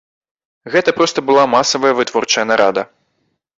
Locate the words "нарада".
2.51-2.89